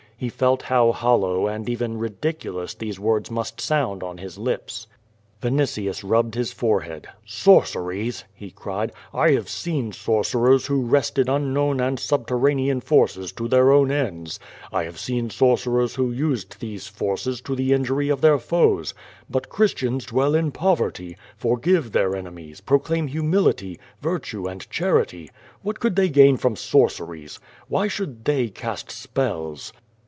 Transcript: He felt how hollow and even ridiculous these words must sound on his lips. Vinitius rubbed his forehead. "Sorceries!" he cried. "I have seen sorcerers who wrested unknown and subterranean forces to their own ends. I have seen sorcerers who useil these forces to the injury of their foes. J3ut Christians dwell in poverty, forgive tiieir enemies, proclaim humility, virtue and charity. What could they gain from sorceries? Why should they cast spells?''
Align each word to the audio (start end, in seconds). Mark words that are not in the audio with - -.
He 0.17 0.29
felt 0.29 0.61
how 0.61 0.91
hollow 0.91 1.47
and 1.47 1.67
even 1.67 1.97
ridiculous 1.97 2.75
these 2.75 2.99
words 2.99 3.31
must 3.31 3.59
sound 3.59 4.03
on 4.03 4.19
his 4.19 4.37
lips. 4.37 4.85
Vinitius 5.41 6.07
rubbed 6.07 6.35
his 6.35 6.53
forehead. 6.53 7.07
"Sorceries!" 7.25 8.23
he 8.31 8.51
cried. 8.51 8.91
"I 9.15 9.31
have 9.31 9.49
seen 9.49 9.91
sorcerers 9.91 10.67
who 10.67 10.83
wrested 10.85 11.27
unknown 11.27 11.79
and 11.79 11.99
subterranean 11.99 12.81
forces 12.81 13.31
to 13.31 13.47
their 13.47 13.71
own 13.71 13.89
ends. 13.89 14.39
I 14.71 14.83
have 14.83 14.99
seen 14.99 15.31
sorcerers 15.31 15.95
who 15.95 16.13
useil 16.13 16.55
these 16.59 16.85
forces 16.87 17.41
to 17.41 17.55
the 17.55 17.73
injury 17.73 18.09
of 18.09 18.21
their 18.21 18.37
foes. 18.37 18.93
J3ut 19.31 19.49
Christians 19.49 20.05
dwell 20.05 20.35
in 20.35 20.51
poverty, 20.51 21.17
forgive 21.35 21.93
tiieir 21.93 22.15
enemies, 22.15 22.61
proclaim 22.61 23.07
humility, 23.07 23.79
virtue 24.01 24.45
and 24.45 24.69
charity. 24.69 25.31
What 25.63 25.79
could 25.79 25.95
they 25.95 26.09
gain 26.09 26.37
from 26.37 26.55
sorceries? 26.55 27.39
Why 27.67 27.87
should 27.87 28.23
they 28.25 28.49
cast 28.49 28.91
spells?'' 28.91 29.73